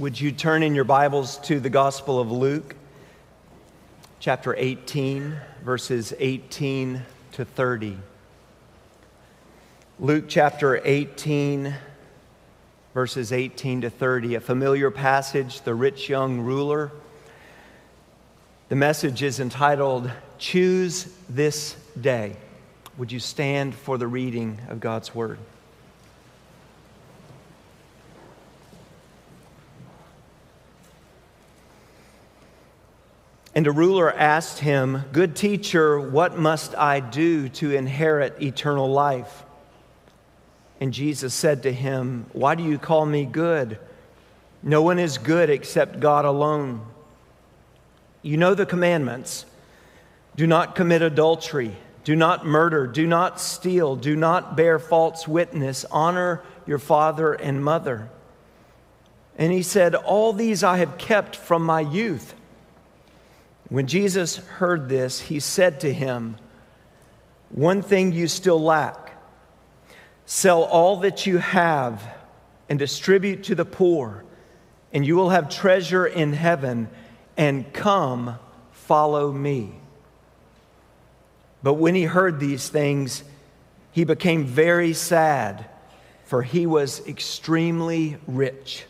[0.00, 2.74] Would you turn in your Bibles to the Gospel of Luke,
[4.18, 7.98] chapter 18, verses 18 to 30?
[9.98, 11.74] Luke chapter 18,
[12.94, 16.90] verses 18 to 30, a familiar passage, the rich young ruler.
[18.70, 22.38] The message is entitled, Choose This Day.
[22.96, 25.38] Would you stand for the reading of God's Word?
[33.54, 39.44] And a ruler asked him, Good teacher, what must I do to inherit eternal life?
[40.80, 43.78] And Jesus said to him, Why do you call me good?
[44.62, 46.86] No one is good except God alone.
[48.22, 49.46] You know the commandments
[50.36, 55.84] do not commit adultery, do not murder, do not steal, do not bear false witness,
[55.90, 58.08] honor your father and mother.
[59.36, 62.34] And he said, All these I have kept from my youth.
[63.70, 66.36] When Jesus heard this, he said to him,
[67.50, 69.12] One thing you still lack
[70.26, 72.02] sell all that you have
[72.68, 74.24] and distribute to the poor,
[74.92, 76.88] and you will have treasure in heaven,
[77.36, 78.38] and come
[78.72, 79.72] follow me.
[81.62, 83.22] But when he heard these things,
[83.92, 85.66] he became very sad,
[86.24, 88.84] for he was extremely rich.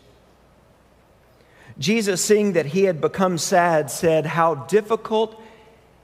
[1.81, 5.43] Jesus, seeing that he had become sad, said, How difficult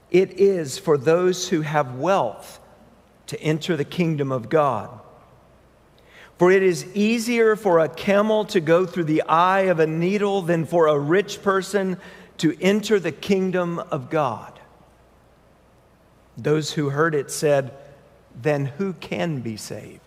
[0.09, 2.59] it is for those who have wealth
[3.27, 4.89] to enter the kingdom of God.
[6.39, 10.41] For it is easier for a camel to go through the eye of a needle
[10.41, 11.97] than for a rich person
[12.39, 14.59] to enter the kingdom of God.
[16.37, 17.71] Those who heard it said,
[18.39, 20.01] Then who can be saved?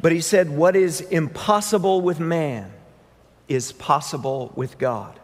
[0.00, 2.72] But he said, What is impossible with man
[3.48, 5.18] is possible with God.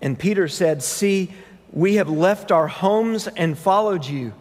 [0.00, 1.32] And Peter said, See,
[1.72, 4.32] we have left our homes and followed you.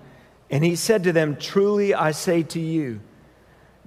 [0.50, 3.02] And he said to them, Truly I say to you,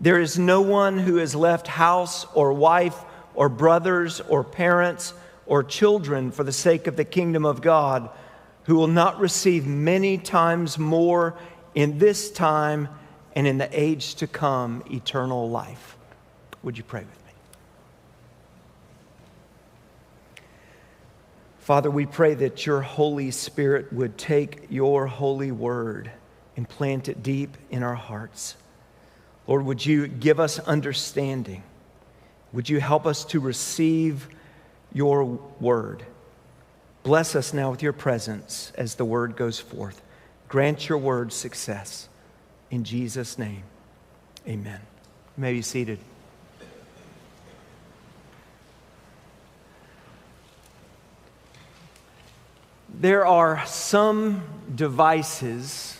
[0.00, 2.96] there is no one who has left house or wife
[3.34, 5.12] or brothers or parents
[5.46, 8.10] or children for the sake of the kingdom of God
[8.64, 11.34] who will not receive many times more
[11.74, 12.88] in this time
[13.34, 15.96] and in the age to come eternal life.
[16.62, 17.27] Would you pray with me?
[21.68, 26.10] Father, we pray that your Holy Spirit would take your holy word
[26.56, 28.56] and plant it deep in our hearts.
[29.46, 31.62] Lord, would you give us understanding?
[32.54, 34.30] Would you help us to receive
[34.94, 35.24] your
[35.60, 36.06] word?
[37.02, 40.00] Bless us now with your presence as the word goes forth.
[40.48, 42.08] Grant your word success.
[42.70, 43.64] In Jesus' name,
[44.46, 44.80] amen.
[45.36, 45.98] You may be seated.
[52.88, 54.42] There are some
[54.74, 55.98] devices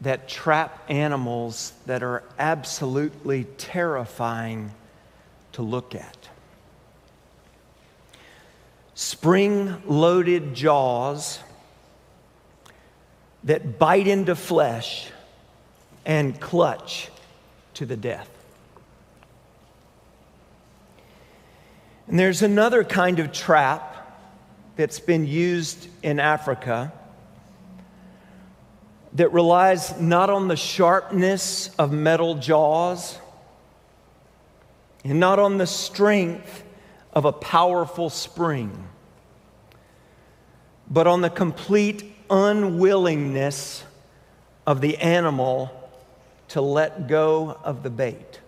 [0.00, 4.72] that trap animals that are absolutely terrifying
[5.52, 6.28] to look at.
[8.94, 11.38] Spring loaded jaws
[13.44, 15.10] that bite into flesh
[16.04, 17.10] and clutch
[17.74, 18.28] to the death.
[22.06, 23.89] And there's another kind of trap
[24.76, 26.92] that's been used in Africa
[29.14, 33.18] that relies not on the sharpness of metal jaws
[35.04, 36.62] and not on the strength
[37.12, 38.88] of a powerful spring,
[40.88, 43.82] but on the complete unwillingness
[44.66, 45.70] of the animal
[46.48, 48.40] to let go of the bait.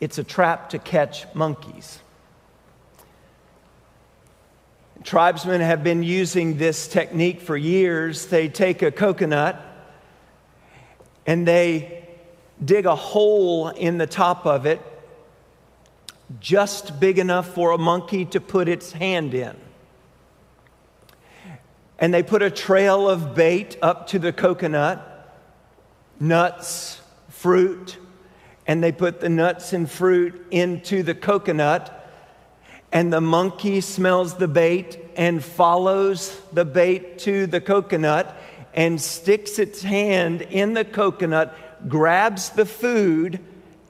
[0.00, 2.00] It's a trap to catch monkeys.
[5.02, 8.26] Tribesmen have been using this technique for years.
[8.26, 9.58] They take a coconut
[11.26, 12.06] and they
[12.62, 14.80] dig a hole in the top of it
[16.38, 19.56] just big enough for a monkey to put its hand in.
[21.98, 25.34] And they put a trail of bait up to the coconut,
[26.20, 27.96] nuts, fruit,
[28.66, 31.99] and they put the nuts and fruit into the coconut
[32.92, 38.36] and the monkey smells the bait and follows the bait to the coconut
[38.74, 41.56] and sticks its hand in the coconut,
[41.88, 43.40] grabs the food,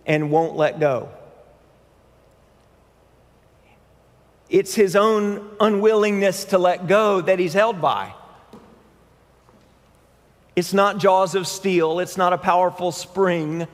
[0.07, 1.09] and won't let go.
[4.49, 8.15] It's his own unwillingness to let go that he's held by.
[10.57, 13.67] It's not jaws of steel, it's not a powerful spring.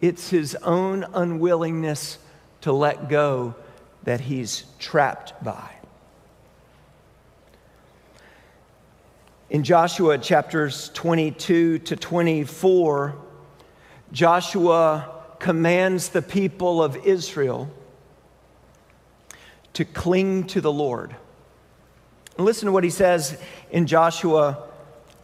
[0.00, 2.18] It's his own unwillingness
[2.60, 3.54] to let go
[4.04, 5.70] that he's trapped by.
[9.50, 13.16] In Joshua chapters 22 to 24,
[14.12, 17.70] Joshua commands the people of Israel
[19.74, 21.14] to cling to the Lord.
[22.38, 23.40] Listen to what he says
[23.70, 24.68] in Joshua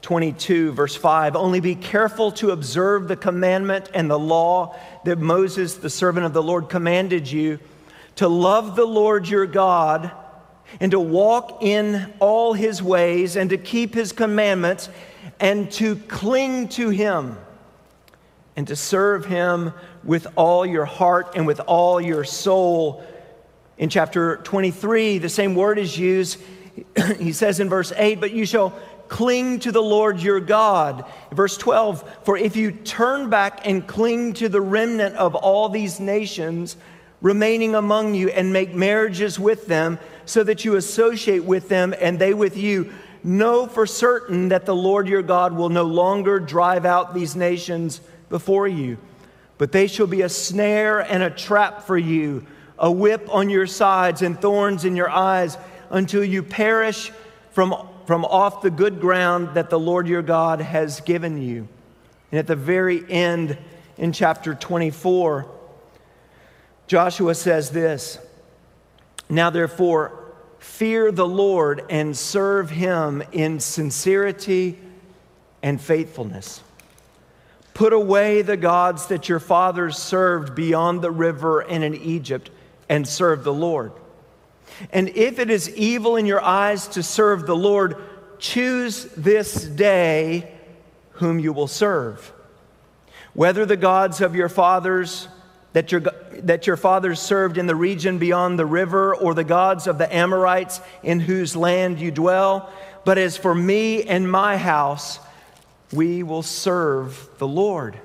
[0.03, 5.75] 22, verse 5 Only be careful to observe the commandment and the law that Moses,
[5.77, 7.59] the servant of the Lord, commanded you
[8.21, 10.11] to love the Lord your God
[10.79, 14.91] and to walk in all his ways and to keep his commandments
[15.41, 17.39] and to cling to him
[18.57, 19.73] and to serve him
[20.05, 23.03] with all your heart and with all your soul.
[23.79, 26.43] In chapter 23, the same word is used.
[27.19, 28.79] he says in verse 8, But you shall
[29.09, 31.07] cling to the Lord your God.
[31.33, 36.01] Verse 12, For if you turn back and cling to the remnant of all these
[36.01, 36.77] nations
[37.21, 42.19] remaining among you and make marriages with them, so that you associate with them and
[42.19, 46.87] they with you, know for certain that the Lord your God will no longer drive
[46.87, 48.97] out these nations before you,
[49.59, 52.47] but they shall be a snare and a trap for you,
[52.79, 55.59] a whip on your sides and thorns in your eyes,
[55.91, 57.13] until you perish
[57.51, 57.75] from,
[58.07, 61.69] from off the good ground that the Lord your God has given you.
[62.31, 63.59] And at the very end,
[63.99, 65.47] in chapter 24,
[66.91, 68.19] Joshua says this
[69.29, 70.25] Now therefore,
[70.59, 74.77] fear the Lord and serve him in sincerity
[75.63, 76.61] and faithfulness.
[77.75, 82.51] Put away the gods that your fathers served beyond the river and in Egypt
[82.89, 83.93] and serve the Lord.
[84.93, 87.99] And if it is evil in your eyes to serve the Lord,
[88.41, 90.53] choose this day
[91.13, 92.33] whom you will serve.
[93.33, 95.29] Whether the gods of your fathers
[95.73, 99.87] that your, that your fathers served in the region beyond the river, or the gods
[99.87, 102.73] of the Amorites in whose land you dwell,
[103.05, 105.19] but as for me and my house,
[105.93, 107.99] we will serve the Lord.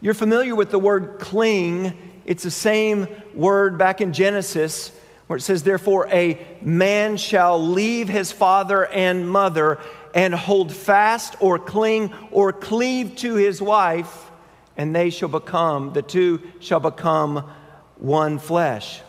[0.00, 1.96] You're familiar with the word cling.
[2.24, 4.92] It's the same word back in Genesis
[5.26, 9.78] where it says, Therefore, a man shall leave his father and mother
[10.14, 14.30] and hold fast or cling or cleave to his wife,
[14.76, 17.48] and they shall become, the two shall become
[17.96, 19.00] one flesh.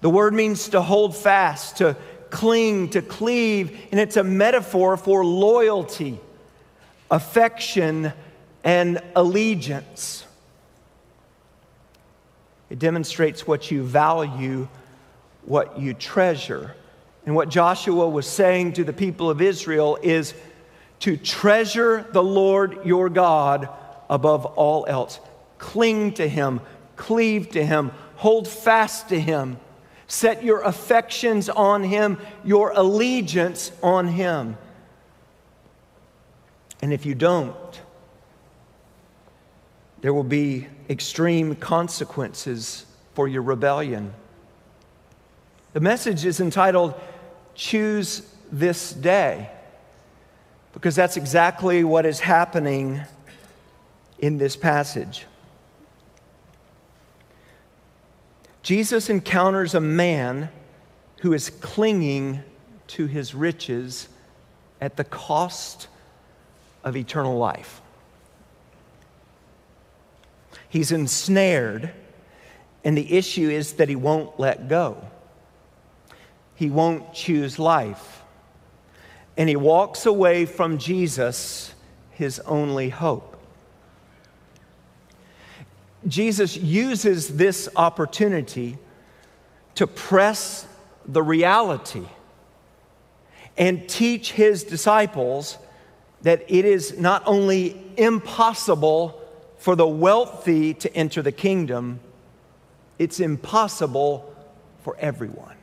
[0.00, 1.96] The word means to hold fast, to
[2.30, 6.18] cling, to cleave, and it's a metaphor for loyalty,
[7.10, 8.12] affection,
[8.64, 10.26] and allegiance.
[12.70, 14.66] It demonstrates what you value,
[15.44, 16.74] what you treasure.
[17.26, 20.34] And what Joshua was saying to the people of Israel is
[21.00, 23.68] to treasure the Lord your God
[24.12, 25.18] above all else.
[25.58, 26.60] Cling to him,
[26.94, 29.58] cleave to him, hold fast to him.
[30.12, 34.58] Set your affections on Him, your allegiance on Him.
[36.82, 37.80] And if you don't,
[40.02, 42.84] there will be extreme consequences
[43.14, 44.12] for your rebellion.
[45.72, 46.92] The message is entitled
[47.54, 49.50] Choose This Day,
[50.74, 53.00] because that's exactly what is happening
[54.22, 55.26] in this passage.
[58.62, 60.48] Jesus encounters a man
[61.20, 62.40] who is clinging
[62.86, 64.08] to his riches
[64.80, 65.88] at the cost
[66.84, 67.80] of eternal life.
[70.68, 71.90] He's ensnared,
[72.84, 75.04] and the issue is that he won't let go.
[76.54, 78.22] He won't choose life.
[79.36, 81.74] And he walks away from Jesus,
[82.12, 83.31] his only hope.
[86.06, 88.78] Jesus uses this opportunity
[89.74, 90.66] to press
[91.06, 92.04] the reality
[93.56, 95.58] and teach his disciples
[96.22, 99.20] that it is not only impossible
[99.58, 102.00] for the wealthy to enter the kingdom,
[102.98, 104.34] it's impossible
[104.82, 105.56] for everyone.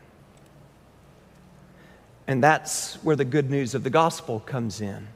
[2.27, 5.07] And that's where the good news of the gospel comes in.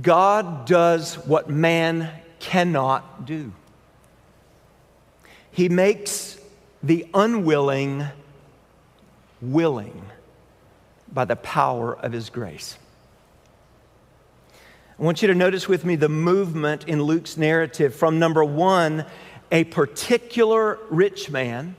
[0.00, 3.52] God does what man cannot do.
[5.58, 6.38] He makes
[6.84, 8.06] the unwilling
[9.42, 10.04] willing
[11.12, 12.78] by the power of His grace.
[14.96, 19.04] I want you to notice with me the movement in Luke's narrative from number one,
[19.50, 21.74] a particular rich man,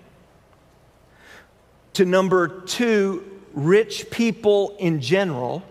[1.93, 5.63] to number two, rich people in general,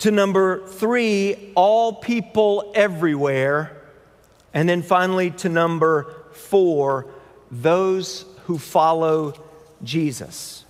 [0.00, 3.81] To number three, all people everywhere.
[4.54, 7.06] And then finally, to number four,
[7.50, 9.34] those who follow
[9.82, 10.64] Jesus.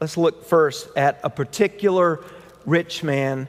[0.00, 2.22] Let's look first at a particular
[2.66, 3.48] rich man,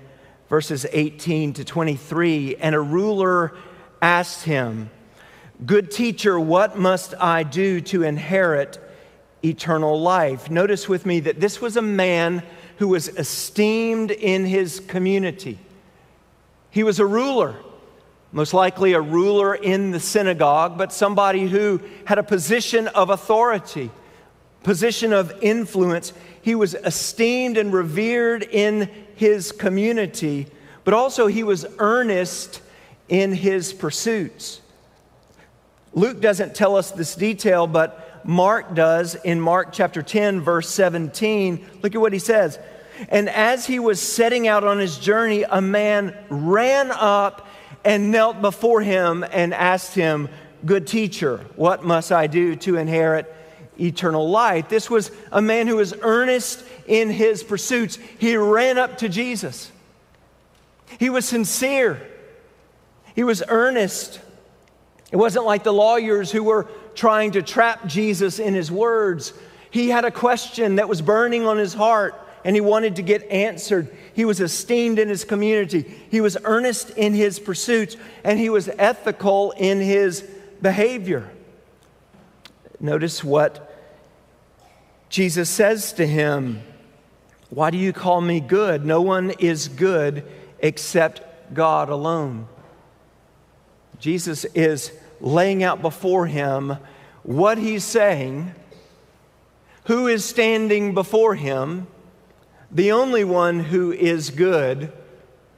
[0.50, 2.55] verses 18 to 23.
[2.55, 3.55] And a ruler
[4.01, 4.89] asked him,
[5.65, 8.77] Good teacher, what must I do to inherit
[9.43, 10.50] eternal life?
[10.50, 12.43] Notice with me that this was a man
[12.77, 15.57] who was esteemed in his community.
[16.71, 17.55] He was a ruler,
[18.36, 23.89] most likely a ruler in the synagogue, but somebody who had a position of authority,
[24.62, 26.12] position of influence.
[26.42, 30.48] He was esteemed and revered in his community,
[30.84, 32.62] but also he was earnest
[33.08, 34.60] in his pursuits.
[35.94, 41.65] Luke doesn't tell us this detail, but Mark does in Mark chapter 10, verse 17.
[41.82, 42.60] Look at what he says.
[43.08, 47.44] And as he was setting out on his journey, a man ran up
[47.86, 50.27] and knelt before him and asked him,
[50.65, 53.34] Good teacher, what must I do to inherit
[53.80, 54.68] eternal life?
[54.68, 58.00] This was a man who was earnest in his pursuits.
[58.18, 59.72] He ran up to Jesus.
[60.98, 62.01] He was sincere.
[63.13, 64.20] He was earnest.
[65.12, 69.34] It wasn't like the lawyers who were trying to trap Jesus in his words.
[69.70, 73.30] He had a question that was burning on his heart and he wanted to get
[73.30, 73.96] answered.
[74.15, 75.81] He was esteemed in his community.
[76.10, 80.22] He was earnest in his pursuits and he was ethical in his
[80.62, 81.29] behavior.
[82.79, 83.75] Notice what
[85.10, 86.62] Jesus says to him
[87.50, 88.86] Why do you call me good?
[88.86, 90.24] No one is good
[90.60, 92.48] except God alone.
[94.00, 96.77] Jesus is laying out before him
[97.24, 98.53] what he's saying,
[99.86, 101.88] who is standing before him,
[102.75, 104.91] the only one who is good,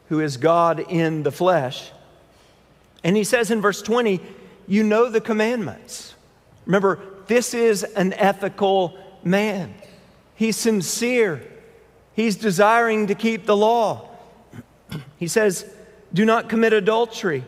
[0.09, 1.91] who is God in the flesh.
[3.03, 4.21] And he says in verse 20,
[4.67, 6.13] You know the commandments.
[6.67, 9.73] Remember, this is an ethical man.
[10.35, 11.41] He's sincere,
[12.13, 14.09] he's desiring to keep the law.
[15.17, 15.65] He says,
[16.13, 17.43] Do not commit adultery.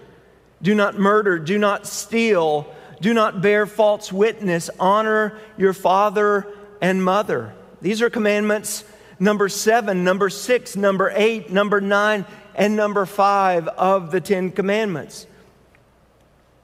[0.64, 1.38] Do not murder.
[1.38, 2.74] Do not steal.
[3.00, 4.72] Do not bear false witness.
[4.80, 6.48] Honor your father
[6.82, 7.54] and mother.
[7.82, 8.84] These are commandments
[9.20, 15.28] number seven, number six, number eight, number nine, and number five of the Ten Commandments.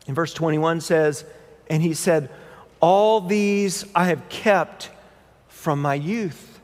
[0.08, 1.26] In verse 21 says,
[1.70, 2.30] And he said,
[2.80, 4.90] All these I have kept
[5.48, 6.60] from my youth.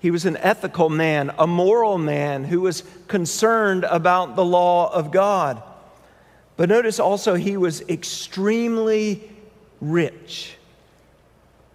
[0.00, 5.10] He was an ethical man, a moral man who was concerned about the law of
[5.10, 5.62] God.
[6.56, 9.28] But notice also, he was extremely
[9.80, 10.56] rich.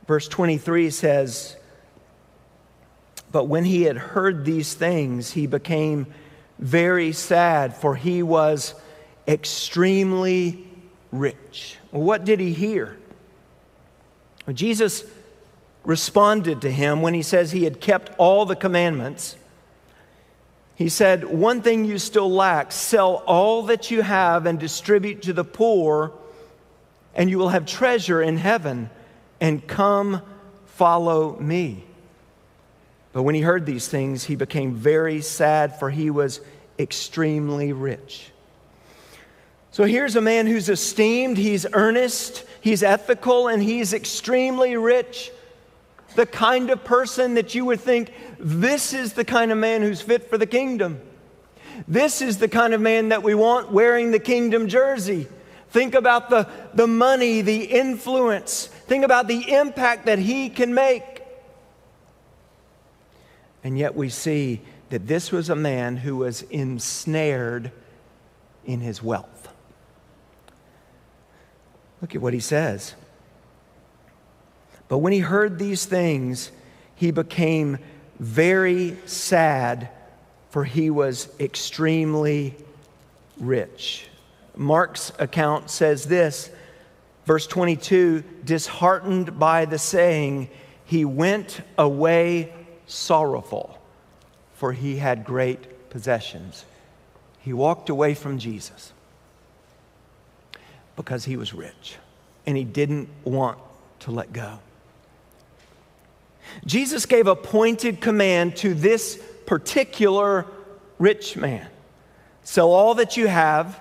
[0.07, 1.57] Verse 23 says,
[3.33, 6.05] But when he had heard these things, he became
[6.59, 8.75] very sad, for he was
[9.27, 10.67] extremely
[11.11, 11.77] rich.
[11.89, 12.95] What did he hear?
[14.53, 15.03] Jesus
[15.83, 19.35] responded to him when he says he had kept all the commandments.
[20.75, 25.33] He said, One thing you still lack sell all that you have and distribute to
[25.33, 26.11] the poor,
[27.15, 28.91] and you will have treasure in heaven,
[29.41, 30.21] and come
[30.67, 31.85] follow me.
[33.13, 36.41] But when he heard these things, he became very sad, for he was
[36.77, 38.31] extremely rich.
[39.71, 45.31] So here's a man who's esteemed, he's earnest, he's ethical, and he's extremely rich
[46.15, 50.01] the kind of person that you would think this is the kind of man who's
[50.01, 51.01] fit for the kingdom.
[51.87, 55.27] This is the kind of man that we want wearing the kingdom jersey.
[55.69, 58.67] Think about the, the money, the influence.
[58.67, 61.12] Think about the impact that he can make.
[63.63, 67.71] And yet we see that this was a man who was ensnared
[68.65, 69.49] in his wealth.
[72.01, 72.95] Look at what he says.
[74.89, 76.51] But when he heard these things,
[76.95, 77.79] he became
[78.19, 79.89] very sad,
[80.49, 82.55] for he was extremely
[83.39, 84.07] rich.
[84.55, 86.51] Mark's account says this,
[87.25, 90.49] verse 22 disheartened by the saying,
[90.85, 92.53] he went away
[92.93, 93.79] sorrowful,
[94.53, 96.65] for he had great possessions.
[97.39, 98.93] He walked away from Jesus
[100.95, 101.97] because he was rich
[102.45, 103.57] and he didn't want
[103.99, 104.59] to let go.
[106.65, 110.45] Jesus gave a pointed command to this particular
[110.99, 111.67] rich man
[112.43, 113.79] sell all that you have,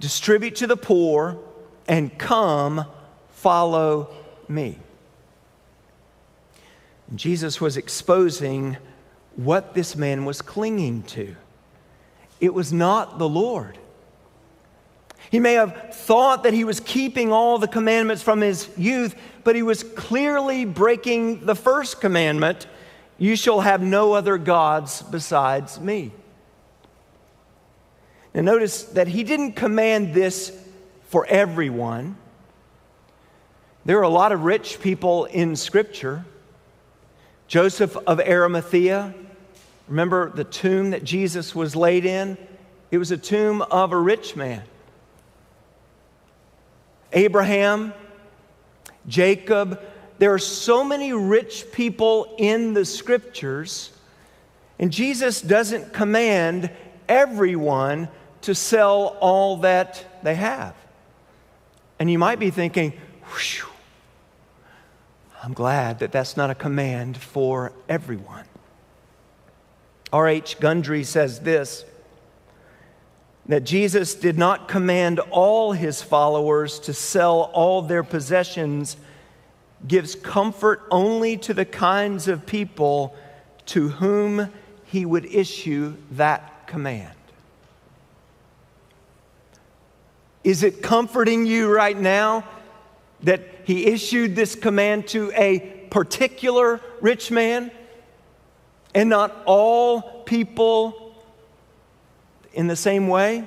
[0.00, 1.38] distribute to the poor,
[1.86, 2.84] and come
[3.30, 4.10] follow
[4.48, 4.78] me.
[7.14, 8.76] Jesus was exposing
[9.36, 11.36] what this man was clinging to.
[12.40, 13.78] It was not the Lord.
[15.30, 19.56] He may have thought that he was keeping all the commandments from his youth, but
[19.56, 22.66] he was clearly breaking the first commandment
[23.18, 26.12] you shall have no other gods besides me.
[28.34, 30.52] Now, notice that he didn't command this
[31.08, 32.16] for everyone.
[33.86, 36.26] There are a lot of rich people in Scripture.
[37.48, 39.14] Joseph of Arimathea,
[39.88, 42.36] remember the tomb that Jesus was laid in?
[42.90, 44.62] It was a tomb of a rich man.
[47.12, 47.94] Abraham,
[49.06, 49.80] Jacob,
[50.18, 53.92] there are so many rich people in the scriptures,
[54.78, 56.70] and Jesus doesn't command
[57.08, 58.08] everyone
[58.42, 60.74] to sell all that they have.
[61.98, 62.92] And you might be thinking,
[65.46, 68.46] I'm glad that that's not a command for everyone.
[70.12, 70.58] R.H.
[70.58, 71.84] Gundry says this
[73.46, 78.96] that Jesus did not command all his followers to sell all their possessions
[79.86, 83.14] gives comfort only to the kinds of people
[83.66, 84.52] to whom
[84.86, 87.14] he would issue that command.
[90.42, 92.42] Is it comforting you right now
[93.22, 95.58] that he issued this command to a
[95.90, 97.70] particular rich man
[98.94, 101.14] and not all people
[102.52, 103.44] in the same way?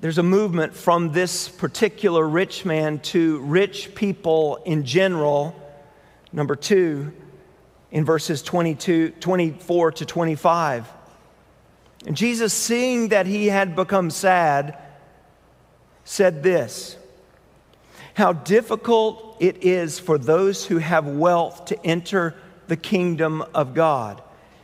[0.00, 5.60] There's a movement from this particular rich man to rich people in general.
[6.32, 7.12] Number two,
[7.90, 10.86] in verses 22, 24 to 25.
[12.06, 14.78] And Jesus, seeing that he had become sad,
[16.04, 16.96] said this
[18.14, 22.34] How difficult it is for those who have wealth to enter
[22.68, 24.22] the kingdom of God.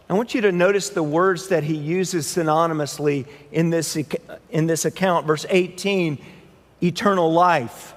[0.09, 3.97] I want you to notice the words that he uses synonymously in this,
[4.51, 5.27] in this account.
[5.27, 6.19] Verse 18,
[6.83, 7.95] eternal life.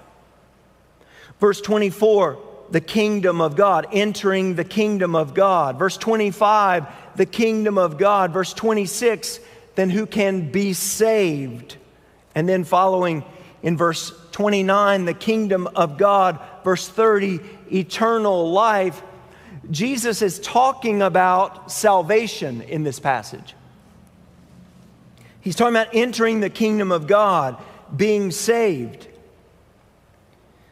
[1.39, 2.39] Verse 24,
[2.71, 5.77] the kingdom of God, entering the kingdom of God.
[5.77, 8.31] Verse 25, the kingdom of God.
[8.31, 9.39] Verse 26,
[9.75, 11.77] then who can be saved?
[12.33, 13.23] And then following
[13.63, 16.39] in verse 29, the kingdom of God.
[16.63, 17.39] Verse 30,
[17.71, 19.01] eternal life.
[19.71, 23.55] Jesus is talking about salvation in this passage.
[25.41, 27.61] He's talking about entering the kingdom of God,
[27.95, 29.07] being saved.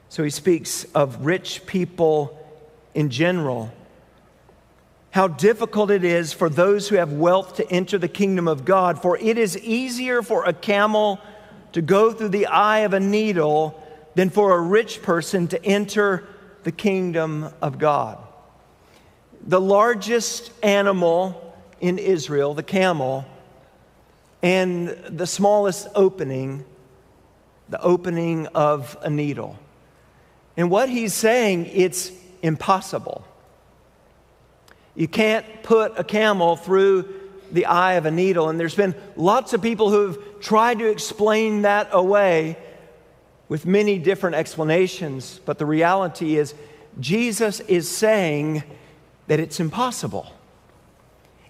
[0.09, 2.39] So he speaks of rich people
[2.93, 3.71] in general
[5.13, 8.99] how difficult it is for those who have wealth to enter the kingdom of God.
[8.99, 11.21] For it is easier for a camel
[11.73, 13.79] to go through the eye of a needle
[14.15, 16.27] than for a rich person to enter
[16.63, 18.17] the kingdom of God.
[19.45, 23.23] The largest animal in Israel, the camel,
[24.41, 26.65] and the smallest opening,
[27.69, 29.59] the opening of a needle.
[30.57, 33.27] And what he's saying, it's impossible.
[34.95, 38.49] You can't put a camel through the eye of a needle.
[38.49, 42.57] And there's been lots of people who've tried to explain that away
[43.47, 45.39] with many different explanations.
[45.45, 46.53] But the reality is,
[46.99, 48.63] Jesus is saying
[49.27, 50.33] that it's impossible.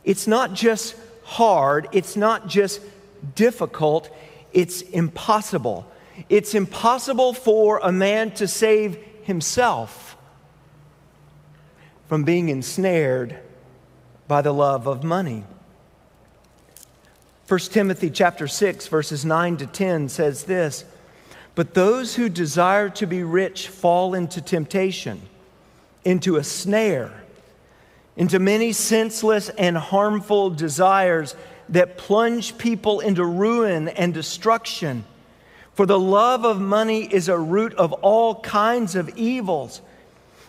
[0.04, 2.82] It's not just hard, it's not just
[3.36, 4.10] difficult,
[4.52, 5.90] it's impossible.
[6.30, 10.13] It's impossible for a man to save himself
[12.14, 13.36] from being ensnared
[14.28, 15.44] by the love of money.
[17.48, 20.86] 1 Timothy chapter 6 verses 9 to 10 says this,
[21.56, 25.24] but those who desire to be rich fall into temptation,
[26.06, 27.24] into a snare,
[28.16, 31.36] into many senseless and harmful desires
[31.70, 35.04] that plunge people into ruin and destruction.
[35.74, 39.82] For the love of money is a root of all kinds of evils.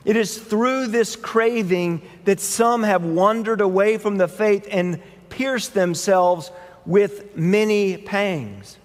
[0.05, 5.75] It is through this craving that some have wandered away from the faith and pierced
[5.75, 6.51] themselves
[6.85, 8.77] with many pangs.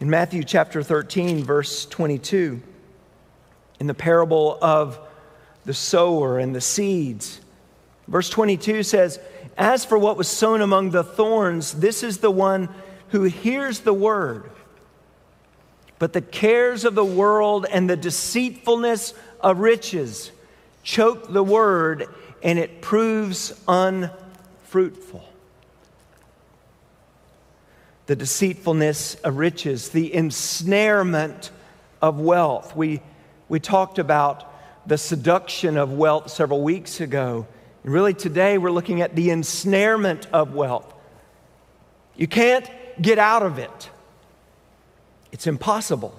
[0.00, 2.60] In Matthew chapter 13, verse 22,
[3.78, 4.98] in the parable of
[5.64, 7.40] the sower and the seeds,
[8.08, 9.20] verse 22 says,
[9.56, 12.68] As for what was sown among the thorns, this is the one
[13.08, 14.50] who hears the word
[16.00, 20.32] but the cares of the world and the deceitfulness of riches
[20.82, 22.08] choke the word,
[22.42, 25.24] and it proves unfruitful.
[28.06, 31.52] The deceitfulness of riches, the ensnarement
[32.02, 32.74] of wealth.
[32.74, 33.02] We
[33.50, 34.46] We talked about
[34.86, 37.46] the seduction of wealth several weeks ago.
[37.82, 40.94] And really, today we're looking at the ensnarement of wealth.
[42.16, 42.70] You can't
[43.02, 43.90] get out of it,
[45.32, 46.18] it's impossible.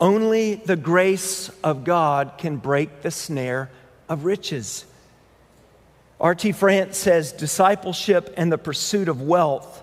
[0.00, 3.70] Only the grace of God can break the snare
[4.08, 4.84] of riches.
[6.20, 6.52] R.T.
[6.52, 9.82] France says discipleship and the pursuit of wealth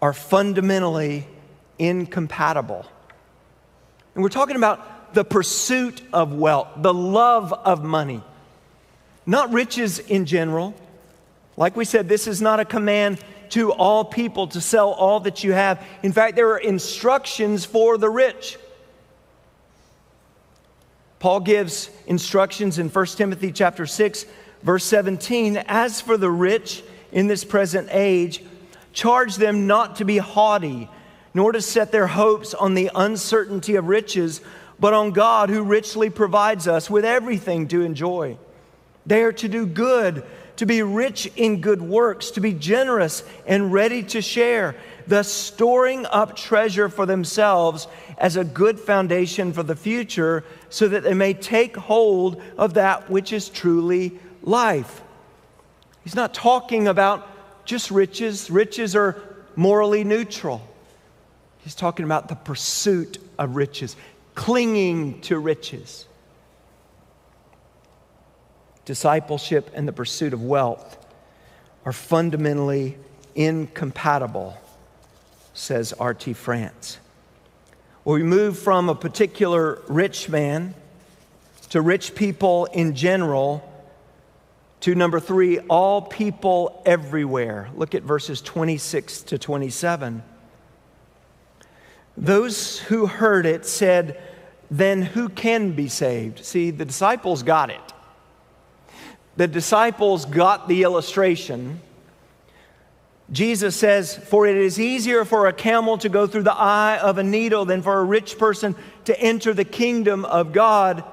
[0.00, 1.26] are fundamentally
[1.78, 2.86] incompatible.
[4.14, 8.22] And we're talking about the pursuit of wealth, the love of money,
[9.26, 10.74] not riches in general.
[11.56, 13.18] Like we said, this is not a command
[13.50, 15.84] to all people to sell all that you have.
[16.02, 18.58] In fact, there are instructions for the rich.
[21.18, 24.26] Paul gives instructions in 1 Timothy chapter 6
[24.62, 26.82] verse 17, as for the rich
[27.12, 28.42] in this present age,
[28.92, 30.88] charge them not to be haughty,
[31.34, 34.40] nor to set their hopes on the uncertainty of riches,
[34.80, 38.38] but on God who richly provides us with everything to enjoy.
[39.06, 40.24] They are to do good,
[40.58, 44.74] to be rich in good works, to be generous and ready to share,
[45.06, 47.86] thus storing up treasure for themselves
[48.18, 53.08] as a good foundation for the future, so that they may take hold of that
[53.08, 55.00] which is truly life.
[56.02, 59.22] He's not talking about just riches, riches are
[59.54, 60.60] morally neutral.
[61.58, 63.94] He's talking about the pursuit of riches,
[64.34, 66.06] clinging to riches.
[68.88, 70.96] Discipleship and the pursuit of wealth
[71.84, 72.96] are fundamentally
[73.34, 74.56] incompatible,
[75.52, 76.32] says R.T.
[76.32, 76.96] France.
[78.06, 80.74] We move from a particular rich man
[81.68, 83.62] to rich people in general
[84.80, 87.68] to number three, all people everywhere.
[87.76, 90.22] Look at verses 26 to 27.
[92.16, 94.18] Those who heard it said,
[94.70, 96.42] Then who can be saved?
[96.42, 97.92] See, the disciples got it.
[99.38, 101.80] The disciples got the illustration.
[103.30, 107.18] Jesus says, For it is easier for a camel to go through the eye of
[107.18, 108.74] a needle than for a rich person
[109.04, 111.04] to enter the kingdom of God.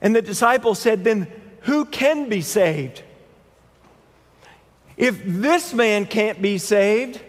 [0.00, 1.26] And the disciples said, Then
[1.62, 3.02] who can be saved?
[4.96, 7.20] If this man can't be saved,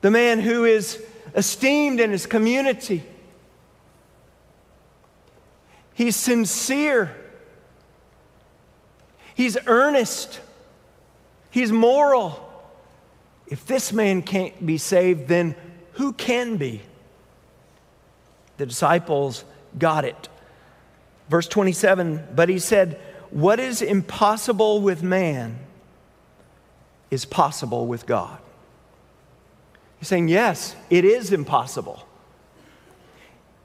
[0.00, 3.02] the man who is esteemed in his community,
[5.92, 7.14] he's sincere,
[9.34, 10.40] he's earnest,
[11.50, 12.40] he's moral.
[13.46, 15.54] If this man can't be saved, then
[15.92, 16.80] who can be?
[18.56, 19.44] The disciples
[19.78, 20.28] got it.
[21.28, 25.58] Verse 27 But he said, what is impossible with man
[27.10, 28.38] is possible with God.
[29.98, 32.06] He's saying, yes, it is impossible.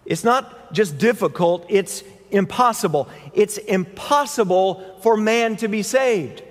[0.05, 3.09] It's not just difficult, it's impossible.
[3.33, 6.43] It's impossible for man to be saved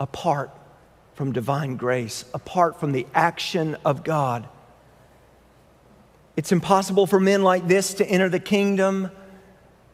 [0.00, 0.50] apart
[1.14, 4.48] from divine grace, apart from the action of God.
[6.36, 9.10] It's impossible for men like this to enter the kingdom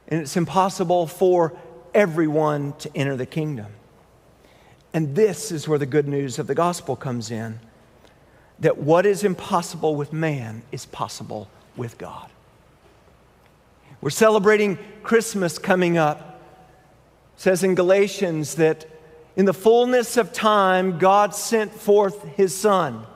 [0.08, 1.54] and it's impossible for
[1.92, 3.66] everyone to enter the kingdom.
[4.94, 7.60] And this is where the good news of the gospel comes in
[8.60, 12.30] that what is impossible with man is possible with God.
[14.00, 16.40] We're celebrating Christmas coming up.
[17.34, 18.86] It says in Galatians that
[19.36, 23.06] in the fullness of time, God sent forth his son,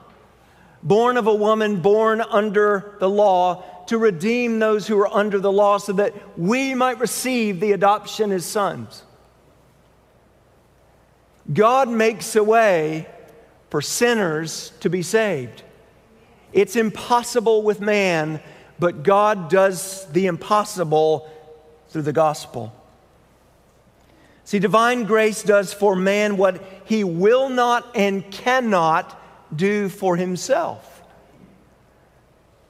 [0.81, 5.51] born of a woman born under the law to redeem those who are under the
[5.51, 9.03] law so that we might receive the adoption as sons.
[11.51, 13.07] God makes a way
[13.69, 15.63] for sinners to be saved.
[16.53, 18.39] It's impossible with man,
[18.79, 21.29] but God does the impossible
[21.89, 22.73] through the gospel.
[24.45, 29.19] See, divine grace does for man what he will not and cannot
[29.55, 31.01] do for himself.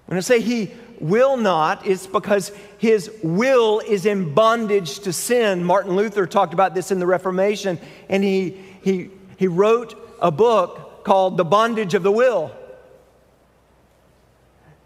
[0.06, 5.64] When I say he will not, it's because his will is in bondage to sin.
[5.64, 11.04] Martin Luther talked about this in the Reformation, and he, he, he wrote a book
[11.04, 12.52] called The Bondage of the Will.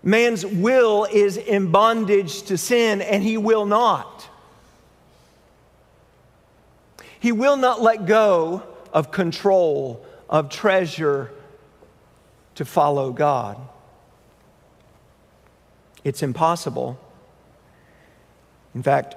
[0.03, 4.29] Man's will is in bondage to sin, and he will not.
[7.19, 11.31] He will not let go of control, of treasure
[12.55, 13.57] to follow God.
[16.03, 16.99] It's impossible.
[18.73, 19.15] In fact,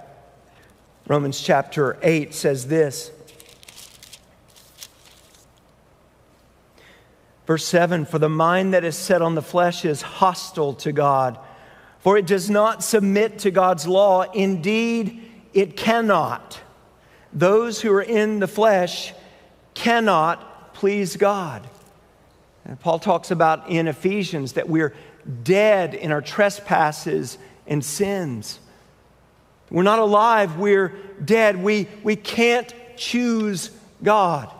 [1.06, 3.10] Romans chapter 8 says this.
[7.50, 11.36] Verse 7 For the mind that is set on the flesh is hostile to God,
[11.98, 14.22] for it does not submit to God's law.
[14.22, 16.60] Indeed, it cannot.
[17.32, 19.12] Those who are in the flesh
[19.74, 21.68] cannot please God.
[22.64, 24.94] And Paul talks about in Ephesians that we're
[25.42, 27.36] dead in our trespasses
[27.66, 28.60] and sins.
[29.70, 30.90] We're not alive, we're
[31.24, 31.60] dead.
[31.60, 33.72] We, we can't choose
[34.04, 34.54] God.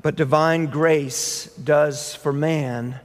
[0.00, 3.00] But divine grace does for man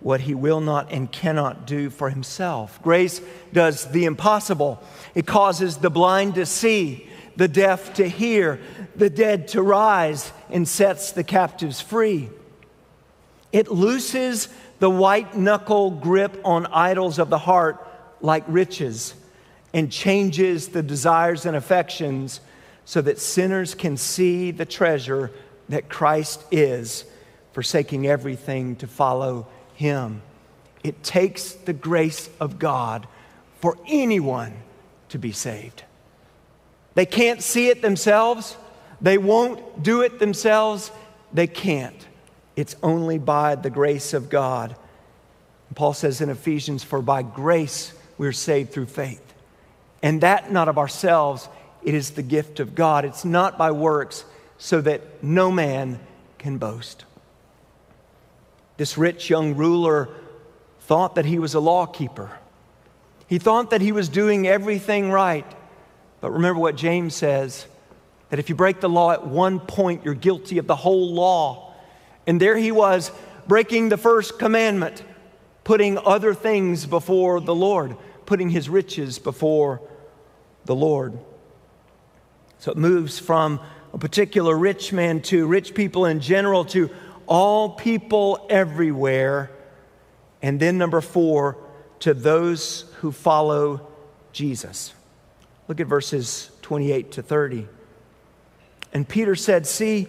[0.00, 2.80] what he will not and cannot do for himself.
[2.82, 3.20] Grace
[3.52, 4.82] does the impossible.
[5.14, 8.60] It causes the blind to see, the deaf to hear,
[8.94, 12.30] the dead to rise, and sets the captives free.
[13.52, 17.84] It looses the white knuckle grip on idols of the heart
[18.20, 19.14] like riches
[19.72, 22.40] and changes the desires and affections
[22.84, 25.30] so that sinners can see the treasure
[25.68, 27.04] that Christ is,
[27.52, 30.22] forsaking everything to follow him.
[30.84, 33.06] It takes the grace of God
[33.60, 34.54] for anyone
[35.08, 35.82] to be saved.
[36.94, 38.56] They can't see it themselves,
[39.00, 40.90] they won't do it themselves,
[41.32, 42.06] they can't.
[42.56, 44.74] It's only by the grace of God.
[45.74, 49.22] Paul says in Ephesians, For by grace we're saved through faith.
[50.02, 51.48] And that not of ourselves,
[51.84, 53.04] it is the gift of God.
[53.04, 54.24] It's not by works,
[54.58, 56.00] so that no man
[56.36, 57.04] can boast.
[58.76, 60.08] This rich young ruler
[60.80, 62.38] thought that he was a law keeper.
[63.28, 65.46] He thought that he was doing everything right.
[66.20, 67.66] But remember what James says
[68.30, 71.72] that if you break the law at one point, you're guilty of the whole law.
[72.26, 73.10] And there he was,
[73.46, 75.02] breaking the first commandment,
[75.64, 79.80] putting other things before the Lord, putting his riches before
[80.64, 81.18] the Lord.
[82.58, 83.60] So it moves from
[83.98, 86.88] a particular rich man to rich people in general to
[87.26, 89.50] all people everywhere.
[90.40, 91.58] And then, number four,
[91.98, 93.88] to those who follow
[94.32, 94.94] Jesus.
[95.66, 97.66] Look at verses 28 to 30.
[98.92, 100.06] And Peter said, See,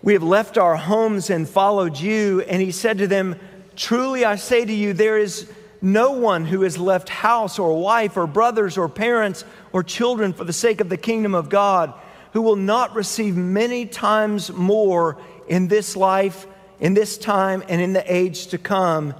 [0.00, 2.42] we have left our homes and followed you.
[2.42, 3.34] And he said to them,
[3.74, 8.16] Truly I say to you, there is no one who has left house or wife
[8.16, 11.94] or brothers or parents or children for the sake of the kingdom of God
[12.32, 15.18] who will not receive many times more
[15.48, 16.46] in this life,
[16.80, 19.14] in this time, and in the age to come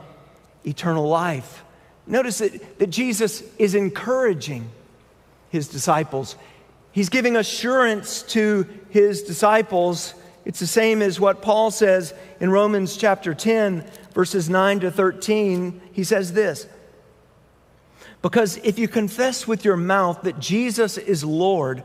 [0.65, 1.65] eternal life.
[2.07, 4.71] Notice that, that Jesus is encouraging
[5.51, 6.37] his disciples.
[6.91, 12.97] He's giving assurance to his disciples it's the same as what Paul says in Romans
[12.97, 15.81] chapter 10, verses 9 to 13.
[15.93, 16.67] He says this
[18.23, 21.85] Because if you confess with your mouth that Jesus is Lord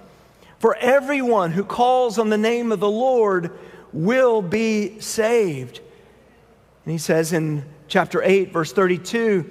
[0.61, 3.49] For everyone who calls on the name of the Lord
[3.91, 5.79] will be saved.
[6.85, 9.49] And he says in chapter 8, verse 32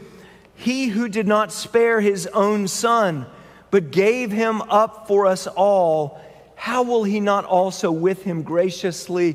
[0.55, 3.27] He who did not spare his own son,
[3.73, 6.21] but gave him up for us all,
[6.55, 9.35] how will he not also with him graciously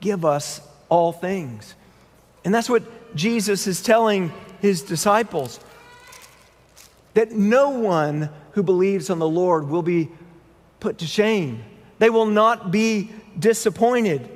[0.00, 1.76] give us all things.
[2.44, 5.60] And that's what Jesus is telling his disciples
[7.14, 10.10] that no one who believes on the Lord will be
[10.82, 11.62] put to shame.
[11.98, 14.28] They will not be disappointed.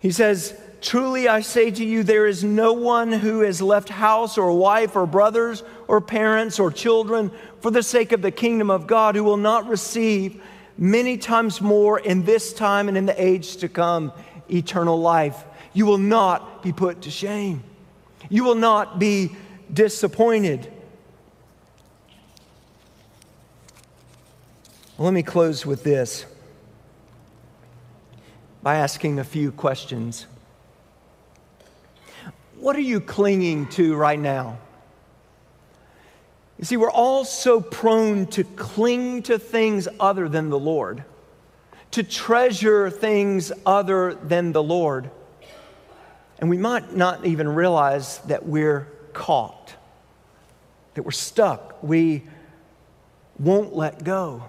[0.00, 4.36] He says, Truly I say to you, there is no one who has left house
[4.36, 8.86] or wife or brothers or parents or children for the sake of the kingdom of
[8.86, 10.42] God who will not receive
[10.76, 14.10] many times more in this time and in the age to come
[14.50, 15.44] eternal life.
[15.74, 17.62] You will not be put to shame.
[18.30, 19.36] You will not be
[19.72, 20.71] disappointed.
[24.98, 26.26] Let me close with this
[28.62, 30.26] by asking a few questions.
[32.58, 34.58] What are you clinging to right now?
[36.58, 41.02] You see, we're all so prone to cling to things other than the Lord,
[41.92, 45.10] to treasure things other than the Lord.
[46.38, 49.74] And we might not even realize that we're caught,
[50.94, 51.82] that we're stuck.
[51.82, 52.22] We
[53.38, 54.44] won't let go,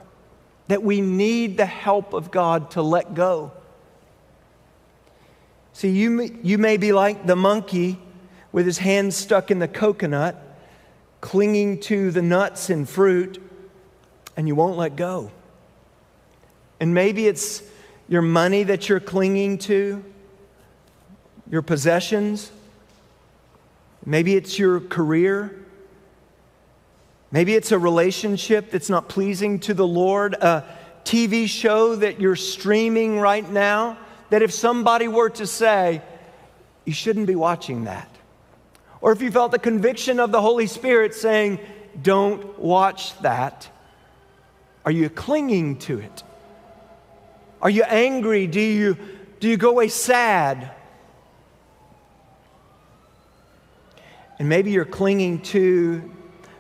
[0.67, 3.51] that we need the help of God to let go.
[5.73, 7.99] See, you may, you may be like the monkey
[8.51, 10.35] with his hands stuck in the coconut,
[11.19, 13.41] clinging to the nuts and fruit,
[14.37, 15.31] and you won't let go.
[16.79, 17.63] And maybe it's
[18.07, 20.03] your money that you're clinging to,
[21.49, 22.51] your possessions.
[24.05, 25.62] Maybe it's your career.
[27.33, 30.63] Maybe it's a relationship that's not pleasing to the Lord, a
[31.03, 33.97] TV show that you're streaming right now.
[34.29, 36.03] That if somebody were to say,
[36.85, 38.07] you shouldn't be watching that.
[39.01, 41.59] Or if you felt the conviction of the Holy Spirit saying,
[41.99, 43.67] don't watch that,
[44.85, 46.23] are you clinging to it?
[47.63, 48.45] Are you angry?
[48.45, 48.95] Do you,
[49.39, 50.69] do you go away sad?
[54.37, 56.11] And maybe you're clinging to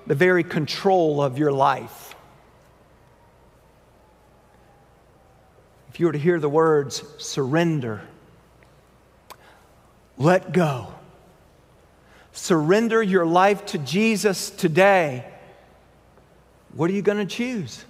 [0.05, 2.15] the very control of your life.
[5.89, 8.01] If you were to hear the words surrender,
[10.17, 10.93] let go,
[12.31, 15.25] surrender your life to Jesus today,
[16.73, 17.85] what are you going to choose?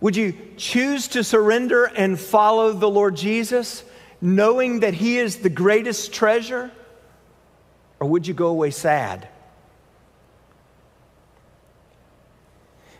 [0.00, 3.84] Would you choose to surrender and follow the Lord Jesus,
[4.20, 6.70] knowing that He is the greatest treasure?
[8.00, 9.28] Or would you go away sad?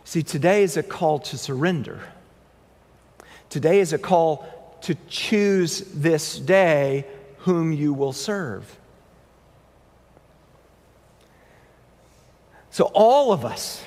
[0.09, 2.01] See, today is a call to surrender.
[3.51, 4.43] Today is a call
[4.81, 7.05] to choose this day
[7.41, 8.75] whom you will serve.
[12.71, 13.85] So, all of us,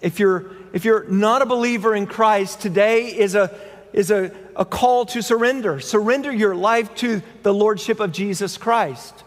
[0.00, 3.52] if you're, if you're not a believer in Christ, today is, a,
[3.92, 5.80] is a, a call to surrender.
[5.80, 9.24] Surrender your life to the Lordship of Jesus Christ.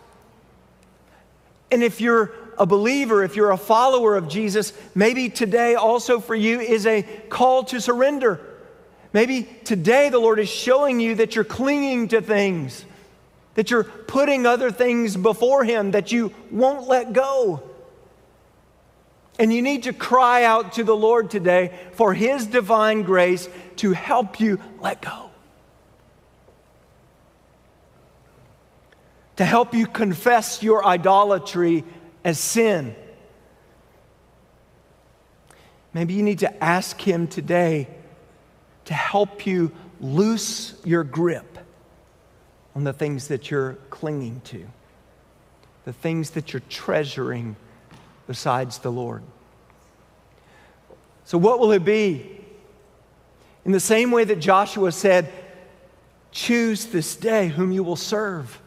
[1.71, 6.35] And if you're a believer, if you're a follower of Jesus, maybe today also for
[6.35, 8.39] you is a call to surrender.
[9.13, 12.85] Maybe today the Lord is showing you that you're clinging to things,
[13.53, 17.63] that you're putting other things before Him, that you won't let go.
[19.39, 23.91] And you need to cry out to the Lord today for His divine grace to
[23.91, 25.29] help you let go.
[29.37, 31.83] To help you confess your idolatry
[32.25, 32.95] as sin.
[35.93, 37.87] Maybe you need to ask Him today
[38.85, 41.57] to help you loose your grip
[42.75, 44.65] on the things that you're clinging to,
[45.85, 47.55] the things that you're treasuring
[48.27, 49.23] besides the Lord.
[51.23, 52.41] So, what will it be?
[53.63, 55.31] In the same way that Joshua said,
[56.31, 58.59] Choose this day whom you will serve.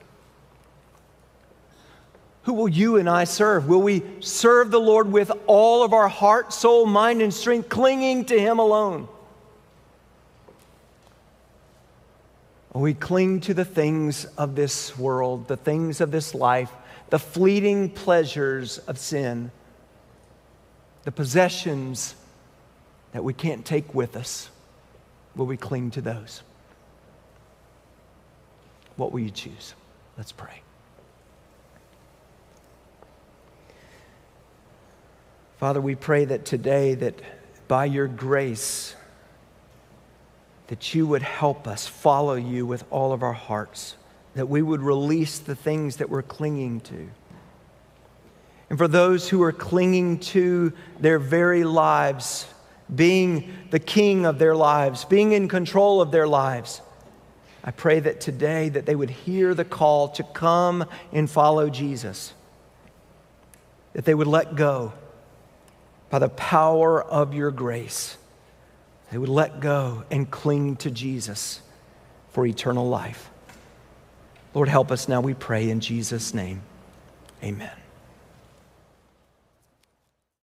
[2.49, 3.69] Who will you and I serve?
[3.69, 8.25] Will we serve the Lord with all of our heart, soul, mind, and strength, clinging
[8.25, 9.07] to Him alone?
[12.71, 16.71] Or we cling to the things of this world, the things of this life,
[17.11, 19.51] the fleeting pleasures of sin,
[21.05, 22.15] the possessions
[23.13, 24.49] that we can't take with us,
[25.37, 26.43] will we cling to those?
[28.97, 29.75] What will you choose?
[30.17, 30.63] Let's pray.
[35.59, 37.21] Father, we pray that today that
[37.67, 38.95] by your grace
[40.69, 43.97] that you would help us follow you with all of our hearts
[44.35, 47.09] that we would release the things that we're clinging to.
[48.71, 52.47] And for those who are clinging to their very lives,
[52.95, 56.83] being the king of their lives, being in control of their lives,
[57.65, 62.33] I pray that today that they would hear the call to come and follow Jesus.
[63.95, 64.93] That they would let go
[66.11, 68.17] by the power of your grace.
[69.11, 71.61] They would let go and cling to Jesus
[72.31, 73.31] for eternal life.
[74.55, 76.63] Lord, help us now, we pray in Jesus' name.
[77.43, 77.78] Amen.